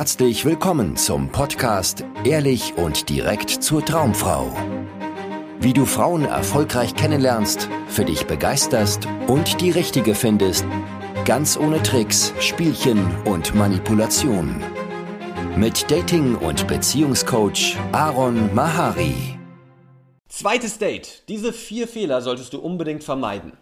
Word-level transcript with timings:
Herzlich 0.00 0.46
willkommen 0.46 0.96
zum 0.96 1.28
Podcast 1.28 2.06
Ehrlich 2.24 2.72
und 2.78 3.10
direkt 3.10 3.50
zur 3.50 3.84
Traumfrau. 3.84 4.50
Wie 5.60 5.74
du 5.74 5.84
Frauen 5.84 6.24
erfolgreich 6.24 6.94
kennenlernst, 6.94 7.68
für 7.86 8.06
dich 8.06 8.26
begeisterst 8.26 9.06
und 9.26 9.60
die 9.60 9.70
richtige 9.70 10.14
findest, 10.14 10.64
ganz 11.26 11.58
ohne 11.58 11.82
Tricks, 11.82 12.32
Spielchen 12.40 13.14
und 13.26 13.54
Manipulation. 13.54 14.64
Mit 15.54 15.90
Dating- 15.90 16.36
und 16.36 16.66
Beziehungscoach 16.66 17.76
Aaron 17.92 18.54
Mahari. 18.54 19.38
Zweites 20.30 20.78
Date. 20.78 21.24
Diese 21.28 21.52
vier 21.52 21.86
Fehler 21.86 22.22
solltest 22.22 22.54
du 22.54 22.58
unbedingt 22.58 23.04
vermeiden. 23.04 23.52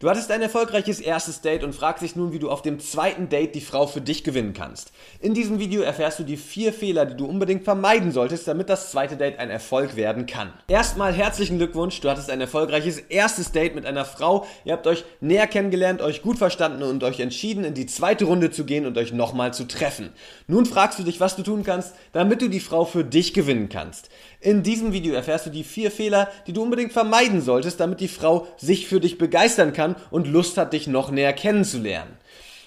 Du 0.00 0.08
hattest 0.08 0.30
ein 0.30 0.42
erfolgreiches 0.42 1.00
erstes 1.00 1.40
Date 1.40 1.64
und 1.64 1.74
fragst 1.74 2.04
dich 2.04 2.14
nun, 2.14 2.30
wie 2.32 2.38
du 2.38 2.50
auf 2.50 2.62
dem 2.62 2.78
zweiten 2.78 3.28
Date 3.28 3.56
die 3.56 3.60
Frau 3.60 3.88
für 3.88 4.00
dich 4.00 4.22
gewinnen 4.22 4.52
kannst. 4.52 4.92
In 5.18 5.34
diesem 5.34 5.58
Video 5.58 5.82
erfährst 5.82 6.20
du 6.20 6.22
die 6.22 6.36
vier 6.36 6.72
Fehler, 6.72 7.04
die 7.04 7.16
du 7.16 7.26
unbedingt 7.26 7.64
vermeiden 7.64 8.12
solltest, 8.12 8.46
damit 8.46 8.68
das 8.68 8.92
zweite 8.92 9.16
Date 9.16 9.40
ein 9.40 9.50
Erfolg 9.50 9.96
werden 9.96 10.26
kann. 10.26 10.52
Erstmal 10.68 11.12
herzlichen 11.12 11.58
Glückwunsch, 11.58 12.00
du 12.00 12.08
hattest 12.08 12.30
ein 12.30 12.40
erfolgreiches 12.40 13.00
erstes 13.00 13.50
Date 13.50 13.74
mit 13.74 13.86
einer 13.86 14.04
Frau, 14.04 14.46
ihr 14.64 14.74
habt 14.74 14.86
euch 14.86 15.04
näher 15.20 15.48
kennengelernt, 15.48 16.00
euch 16.00 16.22
gut 16.22 16.38
verstanden 16.38 16.84
und 16.84 17.02
euch 17.02 17.18
entschieden, 17.18 17.64
in 17.64 17.74
die 17.74 17.86
zweite 17.86 18.26
Runde 18.26 18.52
zu 18.52 18.64
gehen 18.64 18.86
und 18.86 18.96
euch 18.98 19.12
nochmal 19.12 19.52
zu 19.52 19.66
treffen. 19.66 20.10
Nun 20.46 20.64
fragst 20.64 21.00
du 21.00 21.02
dich, 21.02 21.18
was 21.18 21.34
du 21.34 21.42
tun 21.42 21.64
kannst, 21.64 21.92
damit 22.12 22.40
du 22.40 22.46
die 22.46 22.60
Frau 22.60 22.84
für 22.84 23.02
dich 23.02 23.34
gewinnen 23.34 23.68
kannst. 23.68 24.10
In 24.40 24.62
diesem 24.62 24.92
Video 24.92 25.14
erfährst 25.14 25.46
du 25.46 25.50
die 25.50 25.64
vier 25.64 25.90
Fehler, 25.90 26.28
die 26.46 26.52
du 26.52 26.62
unbedingt 26.62 26.92
vermeiden 26.92 27.42
solltest, 27.42 27.80
damit 27.80 27.98
die 27.98 28.06
Frau 28.06 28.46
sich 28.58 28.86
für 28.86 29.00
dich 29.00 29.18
begeistern 29.18 29.72
kann 29.72 29.87
und 30.10 30.26
Lust 30.26 30.56
hat, 30.56 30.72
dich 30.72 30.86
noch 30.86 31.10
näher 31.10 31.32
kennenzulernen. 31.32 32.16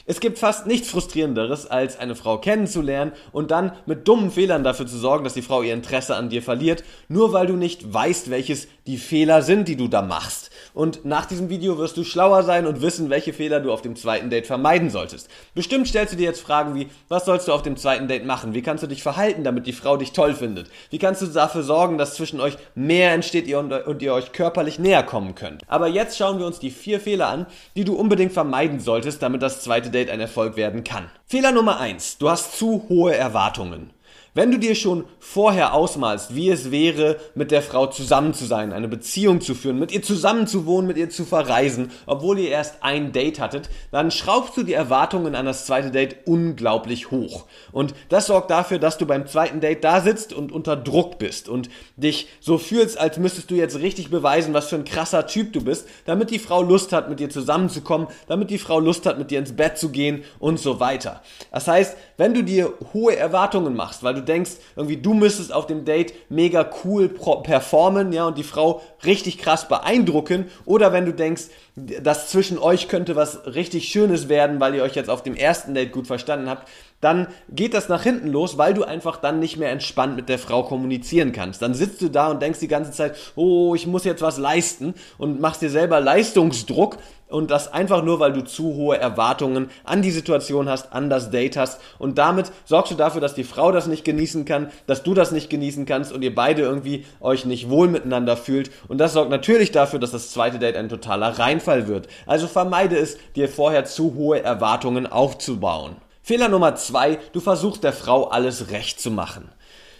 Es 0.05 0.20
gibt 0.20 0.40
fast 0.40 0.68
nichts 0.68 0.90
frustrierenderes, 0.90 1.68
als 1.68 1.98
eine 2.00 2.16
Frau 2.16 2.38
kennenzulernen 2.38 3.12
und 3.32 3.52
dann 3.52 3.73
mit 3.86 4.08
dummen 4.08 4.32
Fehlern 4.32 4.64
dafür 4.64 4.88
zu 4.88 4.98
sorgen, 4.98 5.24
dass 5.24 5.34
die 5.34 5.41
Frau 5.41 5.62
ihr 5.62 5.74
Interesse 5.74 6.16
an 6.16 6.30
dir 6.30 6.41
verliert, 6.41 6.84
nur 7.08 7.34
weil 7.34 7.48
du 7.48 7.55
nicht 7.55 7.93
weißt, 7.93 8.30
welches 8.30 8.68
die 8.88 8.98
Fehler 8.98 9.43
sind, 9.43 9.68
die 9.68 9.76
du 9.76 9.88
da 9.88 10.02
machst. 10.02 10.49
Und 10.74 11.05
nach 11.05 11.26
diesem 11.26 11.49
Video 11.49 11.77
wirst 11.77 11.98
du 11.98 12.04
schlauer 12.04 12.43
sein 12.43 12.66
und 12.66 12.82
wissen, 12.82 13.10
welche 13.10 13.32
Fehler 13.32 13.60
du 13.60 13.71
auf 13.71 13.84
dem 13.84 13.96
zweiten 13.96 14.30
Date 14.30 14.48
vermeiden 14.48 14.90
solltest. 14.90 15.30
Bestimmt 15.54 15.88
stellst 15.88 16.13
du 16.13 16.18
dir 16.18 16.26
jetzt 16.26 16.41
Fragen 16.41 16.74
wie, 16.74 16.88
was 17.08 17.26
sollst 17.26 17.48
du 17.48 17.54
auf 17.54 17.62
dem 17.62 17.77
zweiten 17.77 18.08
Date 18.08 18.26
machen? 18.26 18.55
Wie 18.55 18.63
kannst 18.63 18.84
du 18.84 18.88
dich 18.88 19.04
verhalten, 19.04 19.43
damit 19.43 19.68
die 19.68 19.74
Frau 19.74 19.98
dich 19.98 20.13
toll 20.13 20.34
findet? 20.34 20.68
Wie 20.90 20.98
kannst 20.98 21.21
du 21.21 21.27
dafür 21.27 21.62
sorgen, 21.62 21.99
dass 21.99 22.15
zwischen 22.15 22.40
euch 22.40 22.58
mehr 22.74 23.12
entsteht 23.13 23.54
und 23.54 24.02
ihr 24.02 24.13
euch 24.13 24.32
körperlich 24.32 24.80
näher 24.80 25.04
kommen 25.04 25.36
könnt? 25.36 25.62
Aber 25.68 25.88
jetzt 25.88 26.18
schauen 26.18 26.40
wir 26.40 26.48
uns 26.48 26.60
die 26.60 26.71
vier 26.71 26.99
Fehler 26.99 27.30
an, 27.30 27.46
die 27.76 27.84
du 27.84 27.96
unbedingt 27.96 28.32
vermeiden 28.32 28.80
solltest, 28.80 29.21
damit 29.21 29.43
das 29.43 29.62
zweite 29.62 29.91
Date 29.91 30.01
ein 30.10 30.20
Erfolg 30.20 30.55
werden 30.55 30.84
kann. 30.84 31.10
Fehler 31.26 31.52
Nummer 31.52 31.80
eins: 31.80 32.18
Du 32.18 32.30
hast 32.30 32.57
zu 32.57 32.85
hohe 32.90 33.16
Erwartungen. 33.16 33.91
Wenn 34.34 34.49
du 34.49 34.60
dir 34.60 34.76
schon 34.76 35.04
vorher 35.20 35.74
ausmalst, 35.74 36.34
wie 36.34 36.49
es 36.49 36.71
wäre, 36.71 37.18
mit 37.35 37.51
der 37.51 37.62
Frau 37.62 37.87
zusammen 37.87 38.34
zu 38.34 38.46
sein, 38.46 38.71
eine 38.71 38.87
Beziehung 38.87 39.41
zu 39.41 39.55
führen, 39.55 39.77
mit 39.77 39.91
ihr 39.91 40.04
zusammen 40.04 40.48
zu 40.48 40.65
wohnen, 40.65 40.87
mit 40.87 40.96
ihr 40.96 41.10
zu 41.10 41.26
verreisen, 41.26 41.91
obwohl 42.05 42.40
ihr 42.40 42.49
erst 42.49 42.76
ein 42.79 43.12
Date 43.12 43.41
hattet, 43.41 43.70
dann 43.91 44.09
schraubst 44.09 44.55
du 44.55 44.63
die 44.63 44.71
Erwartungen 44.71 45.35
an 45.35 45.46
das 45.46 45.65
zweite 45.65 45.91
Date 45.91 46.20
unglaublich 46.24 47.12
hoch. 47.12 47.43
Und 47.74 47.93
das 48.07 48.27
sorgt 48.27 48.52
dafür, 48.52 48.79
dass 48.79 48.98
du 48.98 49.05
beim 49.05 49.27
zweiten 49.27 49.59
Date 49.59 49.84
da 49.84 49.99
sitzt 49.99 50.32
und 50.32 50.54
unter 50.54 50.77
Druck 50.77 51.20
bist 51.20 51.49
und 51.49 51.70
dich 51.98 52.29
so 52.40 52.57
fühlst, 52.57 52.98
als 52.98 53.18
müsstest 53.18 53.52
du 53.52 53.55
jetzt 53.55 53.79
richtig 53.79 54.12
beweisen, 54.12 54.54
was 54.54 54.70
für 54.70 54.77
ein 54.77 54.85
krasser 54.85 55.27
Typ 55.27 55.52
du 55.52 55.62
bist, 55.62 55.90
damit 56.05 56.32
die 56.32 56.40
Frau 56.40 56.63
Lust 56.63 56.93
hat, 56.93 57.09
mit 57.09 57.20
dir 57.20 57.29
zusammenzukommen, 57.29 58.07
damit 58.27 58.49
die 58.49 58.59
Frau 58.59 58.79
Lust 58.79 59.05
hat, 59.05 59.18
mit 59.18 59.29
dir 59.29 59.40
ins 59.40 59.57
Bett 59.57 59.77
zu 59.77 59.90
gehen 59.90 60.24
und 60.40 60.57
so 60.57 60.79
weiter. 60.79 61.21
Das 61.52 61.68
heißt, 61.68 61.98
wenn 62.15 62.34
du 62.34 62.46
dir 62.46 62.71
hohe 62.93 63.18
Erwartungen 63.18 63.76
machst, 63.76 64.03
weil 64.03 64.13
du 64.13 64.21
denkst, 64.22 64.52
irgendwie 64.75 64.97
du 64.97 65.14
müsstest 65.14 65.53
auf 65.53 65.68
dem 65.68 65.86
Date 65.86 66.14
mega 66.30 66.69
cool 66.84 67.09
performen, 67.09 68.14
ja, 68.14 68.28
und 68.28 68.38
die 68.38 68.44
Frau 68.44 68.81
richtig 69.06 69.38
krass 69.38 69.68
beeindrucken, 69.68 70.46
oder 70.66 70.94
wenn 70.94 71.06
du 71.06 71.14
denkst, 71.14 71.44
dass 71.76 72.30
zwischen 72.30 72.58
euch 72.58 72.88
könnte 72.88 73.16
was 73.16 73.46
richtig 73.46 73.88
Schönes 73.90 74.30
werden, 74.30 74.60
weil 74.60 74.76
ihr 74.76 74.84
euch 74.84 74.96
jetzt 74.96 75.10
auf 75.10 75.24
dem 75.24 75.36
ersten 75.36 75.74
Date 75.74 75.92
gut 75.92 76.08
verstanden 76.08 76.50
habt, 76.50 76.68
dann 77.01 77.28
geht 77.50 77.73
das 77.73 77.89
nach 77.89 78.03
hinten 78.03 78.29
los, 78.29 78.57
weil 78.57 78.73
du 78.73 78.84
einfach 78.84 79.17
dann 79.17 79.39
nicht 79.39 79.57
mehr 79.57 79.72
entspannt 79.72 80.16
mit 80.16 80.29
der 80.29 80.39
Frau 80.39 80.63
kommunizieren 80.63 81.31
kannst. 81.31 81.62
Dann 81.62 81.73
sitzt 81.73 82.01
du 82.01 82.09
da 82.09 82.29
und 82.29 82.41
denkst 82.41 82.59
die 82.59 82.67
ganze 82.67 82.91
Zeit, 82.91 83.16
oh, 83.35 83.75
ich 83.75 83.88
muss 83.88 84.06
jetzt 84.06 84.22
was 84.22 84.38
leisten 84.38 84.94
und 85.17 85.41
machst 85.41 85.62
dir 85.62 85.69
selber 85.69 86.00
Leistungsdruck 86.00 86.97
und 87.28 87.50
das 87.50 87.72
einfach 87.72 88.03
nur, 88.03 88.19
weil 88.19 88.34
du 88.34 88.44
zu 88.44 88.75
hohe 88.75 88.97
Erwartungen 88.97 89.69
an 89.84 90.01
die 90.01 90.12
Situation 90.12 90.69
hast, 90.69 90.94
an 90.94 91.09
das 91.09 91.31
Date 91.31 91.57
hast 91.57 91.79
und 91.97 92.17
damit 92.17 92.51
sorgst 92.66 92.91
du 92.91 92.95
dafür, 92.95 93.22
dass 93.22 93.33
die 93.33 93.44
Frau 93.44 93.72
das 93.72 93.88
nicht 93.88 94.03
genießen 94.03 94.45
kann, 94.45 94.69
dass 94.85 95.03
du 95.03 95.13
das 95.13 95.31
nicht 95.31 95.50
genießen 95.50 95.85
kannst 95.85 96.12
und 96.12 96.22
ihr 96.22 96.35
beide 96.35 96.62
irgendwie 96.62 97.06
euch 97.19 97.45
nicht 97.45 97.69
wohl 97.69 97.88
miteinander 97.88 98.38
fühlt 98.38 98.69
und 98.89 98.97
das 98.97 99.13
sorgt 99.13 99.31
natürlich 99.31 99.72
dafür, 99.72 100.00
dass 100.00 100.12
das 100.12 100.31
zweite 100.31 100.59
Date 100.59 100.75
ein 100.75 100.89
totaler 100.89 101.39
Reinfall 101.39 101.88
wird. 101.88 102.07
Also 102.28 102.47
vermeide 102.47 102.97
es, 102.97 103.18
dir 103.35 103.47
vorher 103.47 103.85
zu 103.85 104.13
hohe 104.16 104.44
Erwartungen 104.44 105.07
aufzubauen. 105.07 105.95
Fehler 106.24 106.50
Nummer 106.50 106.76
zwei, 106.76 107.18
du 107.34 107.40
versuchst 107.40 107.84
der 107.84 107.94
Frau 107.94 108.26
alles 108.28 108.70
recht 108.70 109.00
zu 109.00 109.09
machen. 109.09 109.50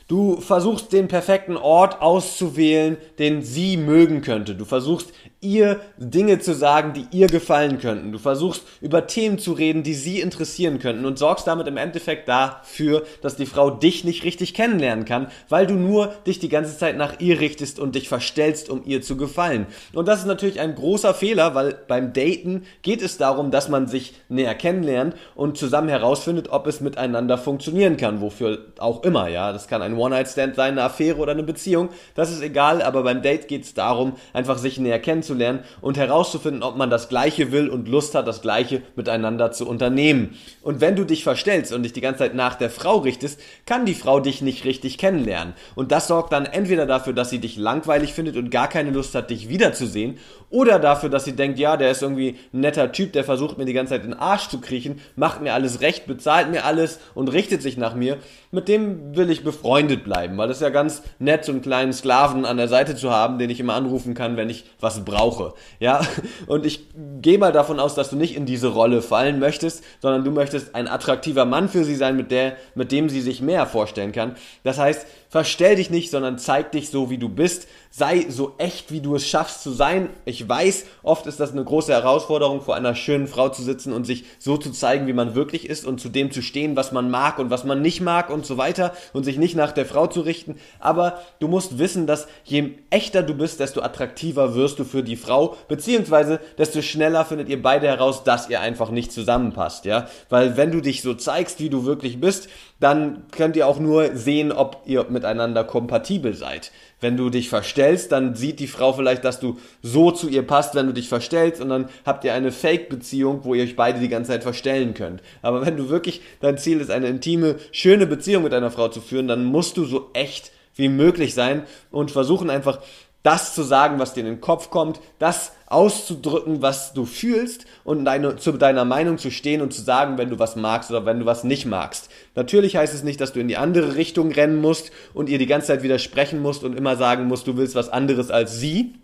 Du 0.08 0.42
versuchst 0.42 0.92
den 0.92 1.08
perfekten 1.08 1.58
Ort 1.58 2.02
auszuwählen, 2.02 2.98
den 3.18 3.44
sie 3.44 3.78
mögen 3.78 4.22
könnte. 4.22 4.56
Du 4.56 4.66
versuchst 4.66 5.14
ihr 5.41 5.79
Dinge 5.97 6.38
zu 6.38 6.53
sagen, 6.53 6.94
die 6.94 7.07
ihr 7.18 7.25
gefallen 7.25 7.79
könnten. 7.79 8.12
Du 8.12 8.19
versuchst 8.19 8.62
über 8.79 9.07
Themen 9.07 9.40
zu 9.40 9.53
reden, 9.53 9.81
die 9.81 9.96
sie 9.96 10.22
interessieren 10.22 10.78
könnten 10.78 11.03
und 11.03 11.18
sorgst 11.18 11.47
damit 11.47 11.66
im 11.66 11.78
Endeffekt 11.78 12.28
dafür, 12.28 13.03
dass 13.22 13.38
die 13.38 13.47
Frau 13.47 13.72
dich 13.72 14.03
nicht 14.03 14.24
richtig 14.24 14.53
kennenlernen 14.53 15.03
kann, 15.03 15.31
weil 15.50 15.66
du 15.66 15.74
nur 15.74 16.13
dich 16.28 16.38
die 16.38 16.50
ganze 16.50 16.78
Zeit 16.78 16.96
nach 16.96 17.19
ihr 17.19 17.40
richtest 17.40 17.80
und 17.80 17.96
dich 17.96 18.07
verstellst, 18.07 18.69
um 18.69 18.84
ihr 18.85 19.01
zu 19.01 19.18
gefallen. 19.18 19.66
Und 19.94 20.07
das 20.07 20.19
ist 20.19 20.28
natürlich 20.28 20.59
ein 20.59 20.75
großer 20.75 21.16
Fehler, 21.16 21.56
weil 21.56 21.75
beim 21.88 22.13
Daten 22.13 22.63
geht 22.84 23.01
es 23.01 23.18
darum, 23.18 23.50
dass 23.50 23.68
man 23.68 23.88
sich 23.88 24.13
näher 24.30 24.53
kennenlernt 24.53 25.16
und 25.34 25.57
zusammen 25.57 25.90
herausfindet, 25.90 26.50
ob 26.51 26.68
es 26.68 26.81
miteinander 26.81 27.40
funktionieren 27.40 27.97
kann, 27.97 28.22
wofür 28.22 28.59
auch 28.78 29.01
immer, 29.03 29.28
ja. 29.28 29.51
Das 29.51 29.68
kann 29.68 29.81
ein 29.81 29.97
One-Night-Stand 29.97 30.56
sein, 30.56 30.74
eine 30.74 30.84
Affäre 30.84 31.18
oder 31.18 31.31
eine 31.31 31.41
Beziehung, 31.41 31.90
das 32.13 32.31
ist 32.31 32.44
egal, 32.44 32.84
aber 32.84 33.01
beim 33.01 33.24
Date 33.24 33.47
geht 33.47 33.63
es 33.63 33.74
darum, 33.74 34.13
einfach 34.34 34.59
sich 34.59 34.78
näher 34.78 35.00
kennenzulernen 35.00 35.31
kennenzulernen 35.31 35.59
und 35.81 35.97
herauszufinden, 35.97 36.64
ob 36.64 36.78
man 36.78 36.90
das 36.90 37.09
Gleiche 37.09 37.52
will 37.52 37.69
und 37.69 37.88
Lust 37.88 38.16
hat, 38.16 38.28
das 38.28 38.42
Gleiche 38.42 38.81
miteinander 38.96 39.52
zu 39.52 39.68
unternehmen. 39.68 40.36
Und 40.62 40.81
wenn 40.81 40.96
du 40.96 41.06
dich 41.06 41.24
verstellst 41.24 41.74
und 41.74 41.84
dich 41.84 41.94
die 41.94 42.02
ganze 42.02 42.19
Zeit 42.19 42.36
nach 42.36 42.56
der 42.56 42.69
Frau 42.69 42.97
richtest, 42.97 43.40
kann 43.66 43.86
die 43.86 43.96
Frau 43.96 44.19
dich 44.19 44.42
nicht 44.42 44.66
richtig 44.66 44.97
kennenlernen. 44.97 45.53
Und 45.75 45.92
das 45.92 46.08
sorgt 46.08 46.34
dann 46.34 46.46
entweder 46.46 46.86
dafür, 46.86 47.14
dass 47.14 47.30
sie 47.30 47.40
dich 47.40 47.58
langweilig 47.58 48.14
findet 48.14 48.38
und 48.38 48.52
gar 48.52 48.68
keine 48.68 48.92
Lust 48.92 49.16
hat, 49.16 49.30
dich 49.30 49.50
wiederzusehen, 49.50 50.18
oder 50.50 50.80
dafür, 50.80 51.09
dass 51.09 51.24
sie 51.24 51.31
denkt, 51.31 51.59
ja, 51.59 51.78
der 51.78 51.92
ist 51.92 52.02
irgendwie 52.02 52.36
ein 52.53 52.59
netter 52.59 52.92
Typ, 52.92 53.13
der 53.13 53.24
versucht 53.24 53.58
mir 53.58 53.63
die 53.63 53.72
ganze 53.72 53.94
Zeit 53.94 54.03
in 54.03 54.12
den 54.12 54.19
Arsch 54.19 54.50
zu 54.50 54.59
kriechen, 54.59 55.00
macht 55.16 55.42
mir 55.42 55.53
alles 55.53 55.80
recht, 55.80 56.08
bezahlt 56.08 56.52
mir 56.52 56.66
alles 56.66 57.00
und 57.16 57.30
richtet 57.30 57.62
sich 57.62 57.78
nach 57.78 57.96
mir. 57.96 58.18
Mit 58.52 58.68
dem 58.68 59.16
will 59.16 59.30
ich 59.30 59.46
befreundet 59.46 60.03
bleiben, 60.03 60.38
weil 60.38 60.50
ist 60.50 60.62
ja 60.62 60.69
ganz 60.69 61.03
nett, 61.19 61.46
so 61.46 61.53
einen 61.53 61.62
kleinen 61.62 61.94
Sklaven 61.94 62.44
an 62.44 62.58
der 62.58 62.68
Seite 62.68 62.98
zu 62.98 63.12
haben, 63.12 63.40
den 63.40 63.50
ich 63.50 63.62
immer 63.62 63.75
anrufen 63.75 64.13
kann, 64.13 64.36
wenn 64.36 64.50
ich 64.50 64.66
was 64.81 65.06
brauche 65.06 65.21
brauche. 65.22 65.54
Ja, 65.80 66.02
und 66.48 66.66
ich 66.66 66.88
gehe 67.22 67.38
mal 67.38 67.52
davon 67.52 67.80
aus, 67.80 67.96
dass 67.96 68.09
du 68.09 68.16
nicht 68.16 68.36
in 68.36 68.46
diese 68.46 68.70
Rolle 68.70 69.02
fallen 69.02 69.40
möchtest, 69.40 69.84
sondern 70.02 70.24
du 70.24 70.32
möchtest 70.32 70.76
ein 70.76 70.88
attraktiver 70.88 71.46
Mann 71.46 71.70
für 71.70 71.84
sie 71.84 71.96
sein, 71.96 72.16
mit 72.18 72.32
der, 72.32 72.56
mit 72.76 72.92
dem 72.92 73.09
sie 73.09 73.22
sich 73.22 73.42
mehr 73.42 73.66
vorstellen 73.66 74.12
kann. 74.12 74.36
Das 74.64 74.78
heißt, 74.78 75.06
verstell 75.30 75.76
dich 75.76 75.90
nicht, 75.90 76.12
sondern 76.12 76.38
zeig 76.38 76.72
dich 76.72 76.90
so, 76.90 77.10
wie 77.10 77.18
du 77.18 77.30
bist. 77.30 77.68
Sei 77.94 78.25
so 78.29 78.56
echt, 78.57 78.94
wie 78.94 79.02
du 79.02 79.16
es 79.16 79.28
schaffst 79.28 79.63
zu 79.63 79.72
sein. 79.72 80.09
Ich 80.24 80.47
weiß, 80.47 80.85
oft 81.03 81.28
ist 81.28 81.41
das 81.41 81.52
eine 81.52 81.66
große 81.66 81.91
Herausforderung, 81.91 82.62
vor 82.62 82.75
einer 82.75 82.96
schönen 82.96 83.28
Frau 83.28 83.50
zu 83.50 83.63
sitzen 83.63 83.91
und 83.91 84.06
sich 84.06 84.24
so 84.40 84.56
zu 84.56 84.72
zeigen, 84.72 85.07
wie 85.07 85.13
man 85.13 85.35
wirklich 85.35 85.69
ist 85.69 85.85
und 85.85 86.00
zu 86.00 86.07
dem 86.07 86.31
zu 86.31 86.41
stehen, 86.41 86.78
was 86.78 86.94
man 86.94 87.12
mag 87.12 87.38
und 87.38 87.50
was 87.50 87.66
man 87.66 87.81
nicht 87.81 88.00
mag 88.00 88.30
und 88.30 88.46
so 88.46 88.57
weiter 88.57 88.94
und 89.12 89.25
sich 89.25 89.38
nicht 89.38 89.56
nach 89.56 89.74
der 89.74 89.86
Frau 89.86 90.07
zu 90.07 90.21
richten. 90.21 90.56
Aber 90.80 91.19
du 91.42 91.50
musst 91.50 91.80
wissen, 91.80 92.07
dass 92.07 92.27
je 92.45 92.75
echter 92.92 93.24
du 93.24 93.33
bist, 93.33 93.60
desto 93.60 93.81
attraktiver 93.81 94.56
wirst 94.56 94.80
du 94.80 94.86
für 94.86 95.04
die 95.04 95.18
Frau, 95.18 95.57
beziehungsweise 95.68 96.39
desto 96.57 96.81
schneller 96.81 97.25
findet 97.25 97.50
ihr 97.50 97.62
beide 97.62 97.88
heraus, 97.88 98.24
dass 98.24 98.50
ihr 98.50 98.62
einfach 98.62 98.89
nicht 98.89 99.12
zusammenpasst, 99.12 99.83
ja. 99.83 100.07
Weil 100.30 100.56
wenn 100.56 100.71
du 100.71 100.80
dich 100.80 101.01
so 101.01 101.13
zeigst, 101.13 101.60
wie 101.60 101.69
du 101.69 101.83
wirklich 101.83 102.21
bist, 102.21 102.48
dann 102.80 103.24
könnt 103.31 103.56
ihr 103.57 103.68
auch 103.68 103.80
nur 103.80 104.16
sehen, 104.16 104.51
ob 104.51 104.81
ihr 104.86 105.06
miteinander 105.10 105.63
kompatibel 105.63 106.33
seid. 106.33 106.71
Wenn 107.00 107.18
du 107.18 107.30
dich 107.30 107.50
verstellst, 107.50 107.81
dann 108.12 108.36
sieht 108.36 108.60
die 108.60 108.68
Frau 108.68 108.94
vielleicht, 108.94 109.24
dass 109.24 109.39
du 109.39 109.57
so 109.81 110.12
zu 110.12 110.30
ihr 110.30 110.44
passt, 110.44 110.75
wenn 110.75 110.88
du 110.88 110.94
dich 110.94 111.10
verstellst 111.10 111.62
und 111.62 111.69
dann 111.69 111.89
habt 112.06 112.24
ihr 112.24 112.33
eine 112.33 112.51
Fake-Beziehung, 112.51 113.42
wo 113.44 113.54
ihr 113.54 113.63
euch 113.63 113.75
beide 113.75 114.00
die 114.00 114.10
ganze 114.10 114.31
Zeit 114.31 114.44
verstellen 114.44 114.94
könnt. 114.94 115.22
Aber 115.42 115.66
wenn 115.66 115.78
du 115.78 115.89
wirklich 115.89 116.22
dein 116.39 116.57
Ziel 116.57 116.81
ist, 116.81 116.92
eine 116.92 117.07
intime, 117.07 117.56
schöne 117.72 118.07
Beziehung 118.07 118.44
mit 118.44 118.54
einer 118.54 118.72
Frau 118.72 118.88
zu 118.88 119.01
führen, 119.01 119.28
dann 119.28 119.44
musst 119.45 119.78
du 119.78 119.86
so 119.86 120.10
echt 120.13 120.51
wie 120.75 120.89
möglich 120.89 121.33
sein 121.33 121.63
und 121.92 122.12
versuchen 122.12 122.50
einfach 122.50 122.80
das 123.23 123.53
zu 123.53 123.63
sagen, 123.63 124.00
was 124.00 124.13
dir 124.13 124.21
in 124.21 124.25
den 124.25 124.41
Kopf 124.41 124.69
kommt, 124.69 125.00
das 125.19 125.53
auszudrücken, 125.68 126.62
was 126.62 126.94
du 126.94 127.06
fühlst 127.06 127.65
und 127.83 128.03
deine, 128.06 128.35
zu 128.35 128.51
deiner 128.53 128.85
Meinung 128.85 129.18
zu 129.18 129.31
stehen 129.31 129.62
und 129.62 129.73
zu 129.73 129.81
sagen, 129.81 130.18
wenn 130.18 130.29
du 130.29 130.39
was 130.39 130.56
magst 130.56 130.89
oder 130.89 131.06
wenn 131.06 131.19
du 131.19 131.25
was 131.25 131.44
nicht 131.44 131.65
magst. 131.65 132.09
Natürlich 132.35 132.75
heißt 132.75 132.94
es 132.94 133.03
nicht, 133.03 133.21
dass 133.21 133.33
du 133.33 133.39
in 133.39 133.47
die 133.47 133.57
andere 133.57 133.95
Richtung 133.95 134.31
rennen 134.31 134.59
musst 134.59 134.91
und 135.13 135.29
ihr 135.29 135.38
die 135.38 135.47
ganze 135.47 135.68
Zeit 135.68 135.83
widersprechen 135.83 136.41
musst 136.41 136.63
und 136.63 136.77
immer 136.77 136.97
sagen 136.97 137.25
musst, 137.25 137.47
du 137.47 137.57
willst 137.57 137.75
was 137.75 137.89
anderes 137.89 138.31
als 138.31 138.59
sie. 138.59 138.95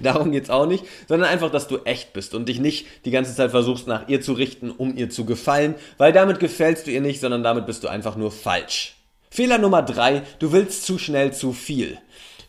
Darum 0.00 0.32
geht's 0.32 0.50
auch 0.50 0.66
nicht, 0.66 0.84
sondern 1.06 1.28
einfach, 1.28 1.50
dass 1.50 1.68
du 1.68 1.78
echt 1.84 2.12
bist 2.12 2.34
und 2.34 2.48
dich 2.48 2.58
nicht 2.58 2.86
die 3.04 3.10
ganze 3.10 3.34
Zeit 3.34 3.50
versuchst, 3.50 3.86
nach 3.86 4.08
ihr 4.08 4.20
zu 4.20 4.32
richten, 4.32 4.70
um 4.70 4.96
ihr 4.96 5.10
zu 5.10 5.24
gefallen, 5.24 5.74
weil 5.98 6.12
damit 6.12 6.40
gefällst 6.40 6.86
du 6.86 6.90
ihr 6.90 7.00
nicht, 7.00 7.20
sondern 7.20 7.42
damit 7.42 7.66
bist 7.66 7.84
du 7.84 7.88
einfach 7.88 8.16
nur 8.16 8.32
falsch. 8.32 8.96
Fehler 9.30 9.58
Nummer 9.58 9.82
drei, 9.82 10.22
du 10.40 10.52
willst 10.52 10.84
zu 10.84 10.98
schnell 10.98 11.32
zu 11.32 11.52
viel. 11.52 11.98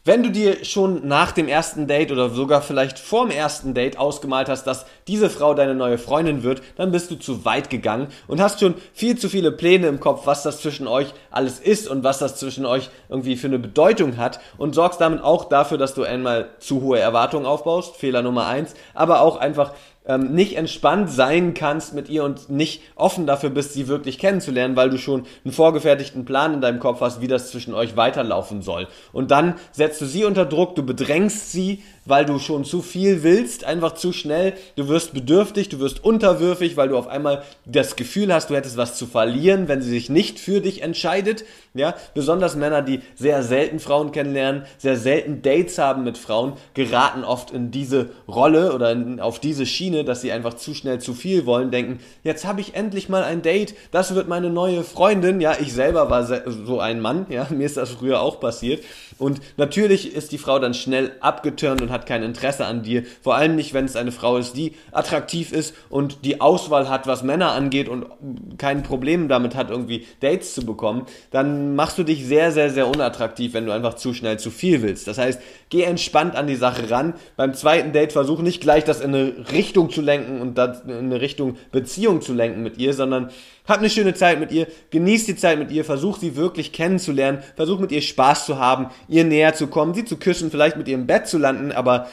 Wenn 0.05 0.21
du 0.21 0.31
dir 0.31 0.65
schon 0.65 1.07
nach 1.07 1.31
dem 1.31 1.47
ersten 1.47 1.87
Date 1.87 2.11
oder 2.11 2.29
sogar 2.29 2.61
vielleicht 2.61 2.99
vorm 2.99 3.31
ersten 3.31 3.73
Date 3.73 3.97
ausgemalt 3.97 4.49
hast, 4.49 4.65
dass 4.65 4.85
diese 5.07 5.29
Frau 5.29 5.53
deine 5.53 5.75
neue 5.75 5.97
Freundin 5.97 6.43
wird, 6.43 6.61
dann 6.75 6.91
bist 6.91 7.09
du 7.09 7.15
zu 7.15 7.45
weit 7.45 7.69
gegangen 7.69 8.07
und 8.27 8.41
hast 8.41 8.59
schon 8.59 8.73
viel 8.93 9.17
zu 9.17 9.29
viele 9.29 9.53
Pläne 9.53 9.87
im 9.87 10.01
Kopf, 10.01 10.27
was 10.27 10.43
das 10.43 10.59
zwischen 10.59 10.87
euch 10.87 11.13
alles 11.31 11.61
ist 11.61 11.87
und 11.87 12.03
was 12.03 12.19
das 12.19 12.35
zwischen 12.35 12.65
euch 12.65 12.89
irgendwie 13.07 13.37
für 13.37 13.47
eine 13.47 13.59
Bedeutung 13.59 14.17
hat 14.17 14.41
und 14.57 14.75
sorgst 14.75 14.99
damit 14.99 15.23
auch 15.23 15.45
dafür, 15.45 15.77
dass 15.77 15.93
du 15.93 16.03
einmal 16.03 16.49
zu 16.59 16.81
hohe 16.81 16.99
Erwartungen 16.99 17.45
aufbaust, 17.45 17.95
Fehler 17.95 18.23
Nummer 18.23 18.45
eins, 18.45 18.73
aber 18.93 19.21
auch 19.21 19.37
einfach 19.37 19.71
ähm, 20.05 20.33
nicht 20.33 20.57
entspannt 20.57 21.09
sein 21.09 21.53
kannst 21.53 21.93
mit 21.93 22.09
ihr 22.09 22.23
und 22.23 22.49
nicht 22.49 22.81
offen 22.95 23.25
dafür 23.25 23.49
bist, 23.49 23.73
sie 23.73 23.87
wirklich 23.87 24.19
kennenzulernen, 24.19 24.75
weil 24.75 24.89
du 24.89 24.97
schon 24.97 25.25
einen 25.43 25.53
vorgefertigten 25.53 26.25
Plan 26.25 26.53
in 26.53 26.61
deinem 26.61 26.79
Kopf 26.79 27.01
hast, 27.01 27.21
wie 27.21 27.27
das 27.27 27.51
zwischen 27.51 27.73
euch 27.73 27.95
weiterlaufen 27.95 28.61
soll. 28.61 28.87
Und 29.11 29.31
dann 29.31 29.55
setzt 29.71 30.01
du 30.01 30.05
sie 30.05 30.25
unter 30.25 30.45
Druck, 30.45 30.75
du 30.75 30.83
bedrängst 30.83 31.51
sie, 31.51 31.83
weil 32.05 32.25
du 32.25 32.39
schon 32.39 32.65
zu 32.65 32.81
viel 32.81 33.23
willst, 33.23 33.63
einfach 33.63 33.93
zu 33.93 34.11
schnell. 34.11 34.53
Du 34.75 34.87
wirst 34.87 35.13
bedürftig, 35.13 35.69
du 35.69 35.79
wirst 35.79 36.03
unterwürfig, 36.03 36.77
weil 36.77 36.89
du 36.89 36.97
auf 36.97 37.07
einmal 37.07 37.43
das 37.65 37.95
Gefühl 37.95 38.33
hast, 38.33 38.49
du 38.49 38.55
hättest 38.55 38.77
was 38.77 38.97
zu 38.97 39.05
verlieren, 39.05 39.67
wenn 39.67 39.81
sie 39.81 39.89
sich 39.89 40.09
nicht 40.09 40.39
für 40.39 40.61
dich 40.61 40.81
entscheidet. 40.81 41.45
Ja, 41.73 41.95
besonders 42.13 42.55
Männer, 42.55 42.83
die 42.83 42.99
sehr 43.15 43.41
selten 43.41 43.79
Frauen 43.79 44.11
kennenlernen, 44.11 44.63
sehr 44.77 44.95
selten 44.95 45.41
Dates 45.41 45.79
haben 45.79 46.03
mit 46.03 46.19
Frauen, 46.19 46.53
geraten 46.75 47.23
oft 47.23 47.49
in 47.49 47.71
diese 47.71 48.09
Rolle 48.27 48.73
oder 48.73 48.91
in, 48.91 49.19
auf 49.19 49.39
diese 49.39 49.65
Schiene, 49.65 50.03
dass 50.03 50.21
sie 50.21 50.31
einfach 50.31 50.53
zu 50.53 50.75
schnell 50.75 50.99
zu 50.99 51.15
viel 51.15 51.47
wollen, 51.47 51.71
denken, 51.71 51.99
jetzt 52.23 52.45
habe 52.45 52.61
ich 52.61 52.75
endlich 52.75 53.09
mal 53.09 53.23
ein 53.23 53.41
Date, 53.41 53.73
das 53.91 54.13
wird 54.13 54.27
meine 54.27 54.51
neue 54.51 54.83
Freundin. 54.83 55.41
Ja, 55.41 55.55
ich 55.59 55.73
selber 55.73 56.11
war 56.11 56.23
so 56.25 56.79
ein 56.79 56.99
Mann, 56.99 57.25
ja, 57.29 57.47
mir 57.49 57.65
ist 57.65 57.77
das 57.77 57.91
früher 57.91 58.21
auch 58.21 58.39
passiert. 58.39 58.83
Und 59.17 59.41
natürlich 59.57 60.13
ist 60.15 60.31
die 60.31 60.37
Frau 60.37 60.59
dann 60.59 60.73
schnell 60.73 61.13
abgeturnt 61.21 61.81
und 61.81 61.91
hat 61.93 62.05
kein 62.05 62.23
Interesse 62.23 62.65
an 62.65 62.83
dir. 62.83 63.03
Vor 63.21 63.35
allem 63.35 63.55
nicht, 63.55 63.73
wenn 63.73 63.85
es 63.85 63.95
eine 63.95 64.11
Frau 64.11 64.35
ist, 64.35 64.57
die 64.57 64.73
attraktiv 64.91 65.53
ist 65.53 65.73
und 65.89 66.25
die 66.25 66.41
Auswahl 66.41 66.89
hat, 66.89 67.07
was 67.07 67.23
Männer 67.23 67.53
angeht 67.53 67.87
und 67.87 68.05
kein 68.57 68.83
Problem 68.83 69.29
damit 69.29 69.55
hat, 69.55 69.69
irgendwie 69.69 70.05
Dates 70.19 70.53
zu 70.53 70.65
bekommen. 70.65 71.05
Dann 71.31 71.75
machst 71.75 71.97
du 71.97 72.03
dich 72.03 72.25
sehr, 72.25 72.51
sehr, 72.51 72.69
sehr 72.69 72.87
unattraktiv, 72.87 73.53
wenn 73.53 73.65
du 73.65 73.71
einfach 73.71 73.93
zu 73.93 74.13
schnell 74.13 74.37
zu 74.37 74.51
viel 74.51 74.81
willst. 74.81 75.07
Das 75.07 75.17
heißt, 75.17 75.39
geh 75.69 75.83
entspannt 75.83 76.35
an 76.35 76.47
die 76.47 76.55
Sache 76.55 76.89
ran. 76.89 77.13
Beim 77.37 77.53
zweiten 77.53 77.93
Date 77.93 78.11
versuch 78.11 78.41
nicht 78.41 78.61
gleich 78.61 78.83
das 78.83 78.99
in 78.99 79.15
eine 79.15 79.51
Richtung 79.51 79.89
zu 79.89 80.01
lenken 80.01 80.41
und 80.41 80.57
das 80.57 80.81
in 80.81 80.91
eine 80.91 81.21
Richtung 81.21 81.55
Beziehung 81.71 82.21
zu 82.21 82.33
lenken 82.33 82.63
mit 82.63 82.77
ihr, 82.77 82.93
sondern 82.93 83.29
hab 83.65 83.79
eine 83.79 83.89
schöne 83.89 84.13
Zeit 84.13 84.41
mit 84.41 84.51
ihr, 84.51 84.67
genieß 84.89 85.25
die 85.25 85.37
Zeit 85.37 85.57
mit 85.57 85.71
ihr, 85.71 85.85
versuch 85.85 86.17
sie 86.17 86.35
wirklich 86.35 86.73
kennenzulernen, 86.73 87.41
versuch 87.55 87.79
mit 87.79 87.93
ihr 87.93 88.01
Spaß 88.01 88.45
zu 88.45 88.59
haben, 88.59 88.87
ihr 89.07 89.23
näher 89.23 89.53
zu 89.53 89.67
kommen, 89.67 89.93
sie 89.93 90.03
zu 90.03 90.17
küssen, 90.17 90.51
vielleicht 90.51 90.75
mit 90.75 90.87
ihr 90.89 90.95
im 90.95 91.07
Bett 91.07 91.27
zu 91.27 91.37
landen, 91.37 91.71
aber 91.83 92.07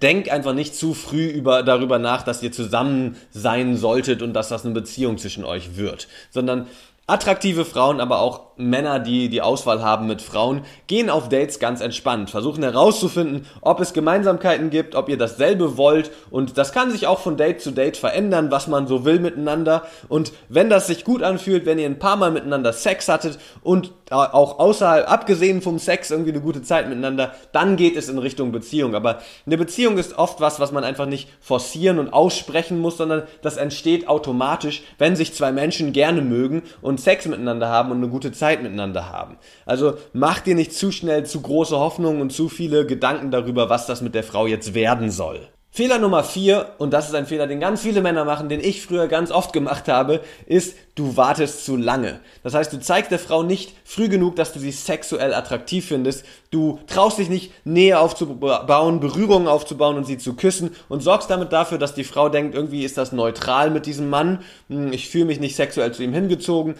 denk 0.00 0.30
einfach 0.30 0.54
nicht 0.54 0.74
zu 0.74 0.94
früh 0.94 1.26
über, 1.28 1.62
darüber 1.62 1.98
nach, 1.98 2.22
dass 2.22 2.42
ihr 2.42 2.52
zusammen 2.52 3.16
sein 3.30 3.76
solltet 3.76 4.22
und 4.22 4.32
dass 4.32 4.48
das 4.48 4.64
eine 4.64 4.74
Beziehung 4.74 5.18
zwischen 5.18 5.44
euch 5.44 5.76
wird, 5.76 6.08
sondern 6.30 6.66
Attraktive 7.08 7.64
Frauen, 7.64 8.00
aber 8.00 8.20
auch 8.20 8.48
Männer, 8.58 8.98
die 8.98 9.28
die 9.28 9.40
Auswahl 9.40 9.82
haben 9.82 10.06
mit 10.06 10.20
Frauen, 10.20 10.62
gehen 10.88 11.08
auf 11.08 11.28
Dates 11.28 11.58
ganz 11.58 11.80
entspannt, 11.80 12.28
versuchen 12.28 12.62
herauszufinden, 12.62 13.46
ob 13.62 13.80
es 13.80 13.92
Gemeinsamkeiten 13.94 14.68
gibt, 14.68 14.94
ob 14.94 15.08
ihr 15.08 15.16
dasselbe 15.16 15.78
wollt. 15.78 16.10
Und 16.30 16.58
das 16.58 16.72
kann 16.72 16.90
sich 16.90 17.06
auch 17.06 17.20
von 17.20 17.36
Date 17.36 17.62
zu 17.62 17.70
Date 17.70 17.96
verändern, 17.96 18.50
was 18.50 18.66
man 18.66 18.86
so 18.86 19.04
will 19.04 19.20
miteinander. 19.20 19.84
Und 20.08 20.32
wenn 20.48 20.68
das 20.68 20.88
sich 20.88 21.04
gut 21.04 21.22
anfühlt, 21.22 21.64
wenn 21.64 21.78
ihr 21.78 21.86
ein 21.86 21.98
paar 21.98 22.16
Mal 22.16 22.30
miteinander 22.30 22.72
Sex 22.72 23.08
hattet 23.08 23.38
und 23.62 23.92
auch 24.10 24.58
außerhalb, 24.58 25.10
abgesehen 25.10 25.62
vom 25.62 25.78
Sex 25.78 26.10
irgendwie 26.10 26.32
eine 26.32 26.40
gute 26.40 26.62
Zeit 26.62 26.88
miteinander, 26.88 27.32
dann 27.52 27.76
geht 27.76 27.96
es 27.96 28.08
in 28.08 28.18
Richtung 28.18 28.52
Beziehung, 28.52 28.94
aber 28.94 29.18
eine 29.46 29.58
Beziehung 29.58 29.98
ist 29.98 30.16
oft 30.18 30.40
was, 30.40 30.60
was 30.60 30.72
man 30.72 30.82
einfach 30.82 31.06
nicht 31.06 31.28
forcieren 31.40 31.98
und 31.98 32.12
aussprechen 32.12 32.80
muss, 32.80 32.96
sondern 32.96 33.22
das 33.42 33.56
entsteht 33.56 34.08
automatisch, 34.08 34.82
wenn 34.96 35.14
sich 35.14 35.34
zwei 35.34 35.52
Menschen 35.52 35.92
gerne 35.92 36.22
mögen. 36.22 36.62
Und 36.80 36.97
Sex 36.98 37.26
miteinander 37.26 37.68
haben 37.68 37.90
und 37.90 37.98
eine 37.98 38.08
gute 38.08 38.32
Zeit 38.32 38.62
miteinander 38.62 39.10
haben. 39.10 39.38
Also 39.64 39.94
mach 40.12 40.40
dir 40.40 40.54
nicht 40.54 40.74
zu 40.74 40.92
schnell 40.92 41.24
zu 41.24 41.40
große 41.40 41.78
Hoffnungen 41.78 42.20
und 42.20 42.30
zu 42.30 42.48
viele 42.48 42.86
Gedanken 42.86 43.30
darüber, 43.30 43.70
was 43.70 43.86
das 43.86 44.02
mit 44.02 44.14
der 44.14 44.24
Frau 44.24 44.46
jetzt 44.46 44.74
werden 44.74 45.10
soll. 45.10 45.48
Fehler 45.78 46.00
Nummer 46.00 46.24
vier, 46.24 46.72
und 46.78 46.92
das 46.92 47.06
ist 47.06 47.14
ein 47.14 47.26
Fehler, 47.26 47.46
den 47.46 47.60
ganz 47.60 47.82
viele 47.82 48.00
Männer 48.00 48.24
machen, 48.24 48.48
den 48.48 48.58
ich 48.58 48.82
früher 48.82 49.06
ganz 49.06 49.30
oft 49.30 49.52
gemacht 49.52 49.86
habe, 49.86 50.22
ist, 50.44 50.74
du 50.96 51.16
wartest 51.16 51.64
zu 51.64 51.76
lange. 51.76 52.18
Das 52.42 52.54
heißt, 52.54 52.72
du 52.72 52.80
zeigst 52.80 53.12
der 53.12 53.20
Frau 53.20 53.44
nicht 53.44 53.74
früh 53.84 54.08
genug, 54.08 54.34
dass 54.34 54.52
du 54.52 54.58
sie 54.58 54.72
sexuell 54.72 55.32
attraktiv 55.32 55.86
findest. 55.86 56.24
Du 56.50 56.80
traust 56.88 57.18
dich 57.18 57.28
nicht, 57.28 57.52
Nähe 57.64 58.00
aufzubauen, 58.00 58.98
Berührungen 58.98 59.46
aufzubauen 59.46 59.96
und 59.96 60.04
sie 60.04 60.18
zu 60.18 60.34
küssen 60.34 60.74
und 60.88 61.00
sorgst 61.00 61.30
damit 61.30 61.52
dafür, 61.52 61.78
dass 61.78 61.94
die 61.94 62.02
Frau 62.02 62.28
denkt, 62.28 62.56
irgendwie 62.56 62.82
ist 62.82 62.98
das 62.98 63.12
neutral 63.12 63.70
mit 63.70 63.86
diesem 63.86 64.10
Mann. 64.10 64.40
Hm, 64.68 64.92
ich 64.92 65.08
fühle 65.08 65.26
mich 65.26 65.38
nicht 65.38 65.54
sexuell 65.54 65.92
zu 65.92 66.02
ihm 66.02 66.12
hingezogen 66.12 66.74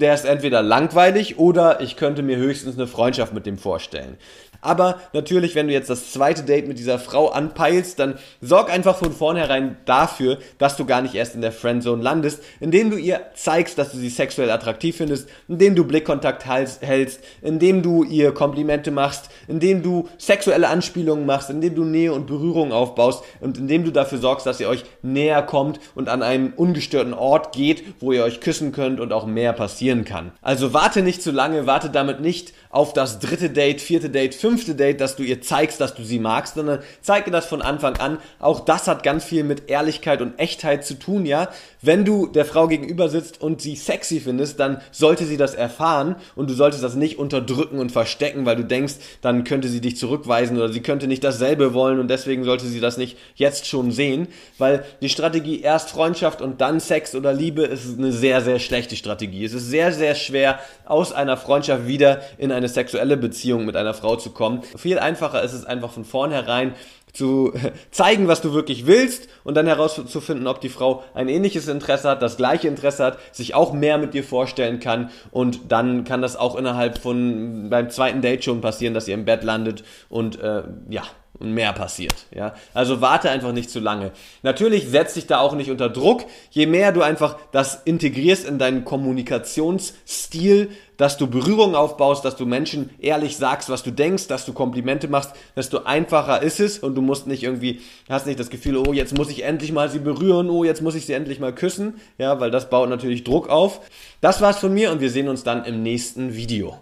der 0.00 0.14
ist 0.14 0.24
entweder 0.24 0.62
langweilig 0.62 1.38
oder 1.38 1.80
ich 1.80 1.96
könnte 1.96 2.22
mir 2.22 2.36
höchstens 2.36 2.76
eine 2.76 2.86
Freundschaft 2.86 3.32
mit 3.32 3.46
dem 3.46 3.58
vorstellen. 3.58 4.18
Aber 4.66 5.00
natürlich, 5.12 5.54
wenn 5.54 5.68
du 5.68 5.72
jetzt 5.72 5.90
das 5.90 6.10
zweite 6.12 6.42
Date 6.42 6.66
mit 6.66 6.78
dieser 6.78 6.98
Frau 6.98 7.28
anpeilst, 7.28 7.98
dann 7.98 8.18
sorg 8.40 8.72
einfach 8.72 8.96
von 8.96 9.12
vornherein 9.12 9.76
dafür, 9.84 10.38
dass 10.58 10.76
du 10.76 10.84
gar 10.84 11.02
nicht 11.02 11.14
erst 11.14 11.36
in 11.36 11.40
der 11.40 11.52
Friendzone 11.52 12.02
landest, 12.02 12.42
indem 12.58 12.90
du 12.90 12.96
ihr 12.96 13.20
zeigst, 13.34 13.78
dass 13.78 13.92
du 13.92 13.98
sie 13.98 14.08
sexuell 14.08 14.50
attraktiv 14.50 14.96
findest, 14.96 15.28
indem 15.46 15.76
du 15.76 15.84
Blickkontakt 15.84 16.46
hältst, 16.46 17.22
indem 17.42 17.82
du 17.82 18.02
ihr 18.02 18.32
Komplimente 18.32 18.90
machst, 18.90 19.30
indem 19.46 19.82
du 19.82 20.08
sexuelle 20.18 20.68
Anspielungen 20.68 21.26
machst, 21.26 21.50
indem 21.50 21.74
du 21.74 21.84
Nähe 21.84 22.12
und 22.12 22.26
Berührung 22.26 22.72
aufbaust 22.72 23.22
und 23.40 23.58
indem 23.58 23.84
du 23.84 23.92
dafür 23.92 24.18
sorgst, 24.18 24.46
dass 24.46 24.60
ihr 24.60 24.68
euch 24.68 24.84
näher 25.02 25.42
kommt 25.42 25.78
und 25.94 26.08
an 26.08 26.22
einem 26.22 26.52
ungestörten 26.56 27.14
Ort 27.14 27.54
geht, 27.54 27.84
wo 28.00 28.12
ihr 28.12 28.24
euch 28.24 28.40
küssen 28.40 28.72
könnt 28.72 29.00
und 29.00 29.12
auch 29.12 29.26
mehr 29.26 29.52
passieren 29.86 30.04
kann. 30.04 30.32
Also 30.42 30.72
warte 30.72 31.02
nicht 31.02 31.22
zu 31.22 31.30
lange, 31.30 31.66
warte 31.66 31.90
damit 31.90 32.20
nicht 32.20 32.52
auf 32.70 32.92
das 32.92 33.20
dritte 33.20 33.50
Date, 33.50 33.80
vierte 33.80 34.10
Date, 34.10 34.34
fünfte 34.34 34.74
Date, 34.74 35.00
dass 35.00 35.16
du 35.16 35.22
ihr 35.22 35.40
zeigst, 35.40 35.80
dass 35.80 35.94
du 35.94 36.02
sie 36.02 36.18
magst, 36.18 36.56
sondern 36.56 36.80
zeige 37.00 37.30
das 37.30 37.46
von 37.46 37.62
Anfang 37.62 37.96
an. 37.96 38.18
Auch 38.38 38.60
das 38.60 38.88
hat 38.88 39.02
ganz 39.02 39.24
viel 39.24 39.44
mit 39.44 39.70
Ehrlichkeit 39.70 40.20
und 40.20 40.38
Echtheit 40.38 40.84
zu 40.84 40.94
tun, 40.94 41.24
ja. 41.24 41.48
Wenn 41.80 42.04
du 42.04 42.26
der 42.26 42.44
Frau 42.44 42.66
gegenüber 42.66 43.08
sitzt 43.08 43.40
und 43.40 43.62
sie 43.62 43.76
sexy 43.76 44.20
findest, 44.20 44.58
dann 44.60 44.80
sollte 44.90 45.24
sie 45.24 45.36
das 45.36 45.54
erfahren 45.54 46.16
und 46.34 46.50
du 46.50 46.54
solltest 46.54 46.82
das 46.82 46.96
nicht 46.96 47.18
unterdrücken 47.18 47.78
und 47.78 47.92
verstecken, 47.92 48.44
weil 48.44 48.56
du 48.56 48.64
denkst, 48.64 48.94
dann 49.22 49.44
könnte 49.44 49.68
sie 49.68 49.80
dich 49.80 49.96
zurückweisen 49.96 50.56
oder 50.56 50.72
sie 50.72 50.80
könnte 50.80 51.06
nicht 51.06 51.24
dasselbe 51.24 51.72
wollen 51.72 52.00
und 52.00 52.08
deswegen 52.08 52.44
sollte 52.44 52.66
sie 52.66 52.80
das 52.80 52.98
nicht 52.98 53.16
jetzt 53.36 53.66
schon 53.66 53.92
sehen, 53.92 54.28
weil 54.58 54.84
die 55.00 55.08
Strategie 55.08 55.60
erst 55.60 55.90
Freundschaft 55.90 56.42
und 56.42 56.60
dann 56.60 56.80
Sex 56.80 57.14
oder 57.14 57.32
Liebe 57.32 57.62
ist 57.62 57.98
eine 57.98 58.12
sehr, 58.12 58.42
sehr 58.42 58.58
schlechte 58.58 58.96
Strategie. 58.96 59.44
Es 59.44 59.52
ist 59.52 59.65
sehr, 59.68 59.92
sehr 59.92 60.14
schwer, 60.14 60.58
aus 60.84 61.12
einer 61.12 61.36
Freundschaft 61.36 61.86
wieder 61.86 62.20
in 62.38 62.52
eine 62.52 62.68
sexuelle 62.68 63.16
Beziehung 63.16 63.64
mit 63.64 63.76
einer 63.76 63.94
Frau 63.94 64.16
zu 64.16 64.30
kommen. 64.30 64.62
Viel 64.76 64.98
einfacher 64.98 65.42
ist 65.42 65.52
es 65.52 65.64
einfach 65.64 65.90
von 65.90 66.04
vornherein 66.04 66.74
zu 67.16 67.52
zeigen, 67.90 68.28
was 68.28 68.42
du 68.42 68.52
wirklich 68.52 68.86
willst 68.86 69.28
und 69.44 69.56
dann 69.56 69.66
herauszufinden, 69.66 70.46
ob 70.46 70.60
die 70.60 70.68
Frau 70.68 71.02
ein 71.14 71.28
ähnliches 71.28 71.68
Interesse 71.68 72.10
hat, 72.10 72.22
das 72.22 72.36
gleiche 72.36 72.68
Interesse 72.68 73.04
hat, 73.04 73.18
sich 73.32 73.54
auch 73.54 73.72
mehr 73.72 73.98
mit 73.98 74.14
dir 74.14 74.24
vorstellen 74.24 74.80
kann 74.80 75.10
und 75.30 75.72
dann 75.72 76.04
kann 76.04 76.22
das 76.22 76.36
auch 76.36 76.56
innerhalb 76.56 76.98
von 76.98 77.68
beim 77.70 77.90
zweiten 77.90 78.20
Date 78.20 78.44
schon 78.44 78.60
passieren, 78.60 78.94
dass 78.94 79.08
ihr 79.08 79.14
im 79.14 79.24
Bett 79.24 79.42
landet 79.42 79.82
und 80.08 80.40
äh, 80.40 80.62
ja, 80.88 81.02
und 81.38 81.52
mehr 81.52 81.72
passiert. 81.72 82.26
Ja? 82.34 82.54
Also 82.74 83.00
warte 83.00 83.30
einfach 83.30 83.52
nicht 83.52 83.70
zu 83.70 83.80
lange. 83.80 84.12
Natürlich 84.42 84.88
setz 84.88 85.14
dich 85.14 85.26
da 85.26 85.38
auch 85.38 85.54
nicht 85.54 85.70
unter 85.70 85.88
Druck. 85.88 86.24
Je 86.50 86.66
mehr 86.66 86.92
du 86.92 87.02
einfach 87.02 87.36
das 87.52 87.82
integrierst 87.84 88.46
in 88.46 88.58
deinen 88.58 88.84
Kommunikationsstil, 88.84 90.70
dass 90.96 91.18
du 91.18 91.26
Berührung 91.26 91.74
aufbaust, 91.74 92.24
dass 92.24 92.36
du 92.36 92.46
Menschen 92.46 92.90
ehrlich 92.98 93.36
sagst, 93.36 93.68
was 93.68 93.82
du 93.82 93.90
denkst, 93.90 94.28
dass 94.28 94.46
du 94.46 94.52
Komplimente 94.52 95.08
machst, 95.08 95.32
desto 95.54 95.84
einfacher 95.84 96.42
ist 96.42 96.60
es 96.60 96.78
und 96.78 96.94
du 96.94 97.02
musst 97.02 97.26
nicht 97.26 97.42
irgendwie, 97.42 97.80
hast 98.08 98.26
nicht 98.26 98.40
das 98.40 98.50
Gefühl, 98.50 98.76
oh, 98.78 98.92
jetzt 98.92 99.16
muss 99.16 99.30
ich 99.30 99.44
endlich 99.44 99.72
mal 99.72 99.90
sie 99.90 99.98
berühren, 99.98 100.48
oh, 100.48 100.64
jetzt 100.64 100.82
muss 100.82 100.94
ich 100.94 101.06
sie 101.06 101.12
endlich 101.12 101.40
mal 101.40 101.54
küssen, 101.54 101.94
ja, 102.18 102.40
weil 102.40 102.50
das 102.50 102.70
baut 102.70 102.88
natürlich 102.88 103.24
Druck 103.24 103.48
auf. 103.48 103.80
Das 104.20 104.40
war's 104.40 104.58
von 104.58 104.72
mir 104.72 104.90
und 104.90 105.00
wir 105.00 105.10
sehen 105.10 105.28
uns 105.28 105.44
dann 105.44 105.64
im 105.64 105.82
nächsten 105.82 106.34
Video. 106.34 106.78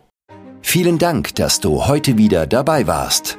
Vielen 0.63 0.99
Dank, 0.99 1.35
dass 1.35 1.61
du 1.61 1.87
heute 1.87 2.17
wieder 2.17 2.47
dabei 2.47 2.87
warst. 2.87 3.39